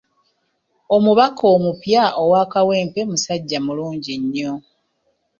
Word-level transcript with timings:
Omubaka 0.95 1.43
omupya 1.55 2.03
owa 2.21 2.41
Kawempe 2.51 3.01
musajja 3.11 3.57
mulungi 3.65 4.13
nnyo. 4.21 4.53